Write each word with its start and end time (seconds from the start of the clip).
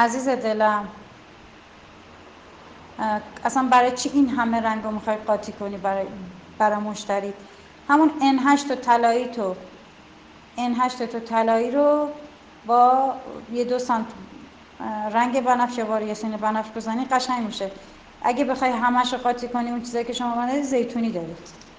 عزیز 0.00 0.28
دلم 0.28 0.88
اصلا 3.44 3.68
برای 3.70 3.92
چی 3.92 4.08
این 4.08 4.28
همه 4.28 4.60
رنگ 4.60 4.84
رو 4.84 4.90
می‌خوای 4.90 5.16
قاطی 5.16 5.52
کنی 5.52 5.76
برای, 5.76 6.06
برای 6.58 6.78
مشتری؟ 6.78 7.32
همون 7.88 8.10
N8 8.20 8.74
طلایی 8.74 9.26
تو. 9.26 9.56
N8 10.58 11.02
تو 11.12 11.20
طلایی 11.20 11.70
رو 11.70 12.08
با 12.66 13.14
یه 13.52 13.64
دو 13.64 13.78
سانت 13.78 14.06
رنگ 15.12 15.40
بنفش 15.40 15.78
یا 15.78 16.00
یه 16.00 16.36
بنفش 16.36 16.70
بزنی 16.70 17.04
قشنگ 17.04 17.46
میشه. 17.46 17.70
اگه 18.22 18.44
بخوای 18.44 18.70
همش 18.70 19.12
رو 19.12 19.18
قاطی 19.18 19.48
کنی 19.48 19.70
اون 19.70 19.82
چیزایی 19.82 20.04
که 20.04 20.12
شما 20.12 20.62
زیتونی 20.62 21.10
دارید 21.10 21.69